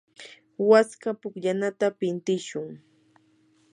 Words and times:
waska 0.69 1.09
pukllanata 1.21 1.87
pintishun. 1.99 2.69